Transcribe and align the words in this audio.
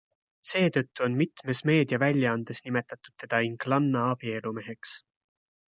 Seetõttu 0.51 1.03
on 1.07 1.17
mitmes 1.19 1.61
meediaväljaandes 1.71 2.65
nimetatud 2.69 3.17
teda 3.25 3.45
inglanna 3.51 4.07
abielumeheks. 4.17 4.99